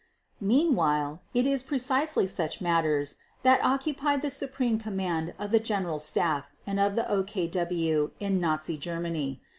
Meanwhile 0.41 1.21
it 1.31 1.45
is 1.45 1.61
precisely 1.61 2.25
such 2.25 2.59
matters 2.59 3.17
that 3.43 3.63
occupied 3.63 4.23
the 4.23 4.31
supreme 4.31 4.79
command 4.79 5.35
of 5.37 5.51
the 5.51 5.59
General 5.59 5.99
Staff 5.99 6.51
and 6.65 6.79
of 6.79 6.95
the 6.95 7.03
OKW 7.03 8.09
in 8.19 8.39
Nazi 8.41 8.77
Germany. 8.79 9.43